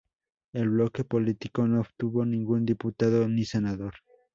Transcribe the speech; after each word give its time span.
El 0.51 0.67
bloque 0.69 1.03
político 1.03 1.67
no 1.67 1.81
obtuvo 1.81 2.25
ningún 2.25 2.65
diputado 2.65 3.27
ni 3.29 3.45
senador. 3.45 3.93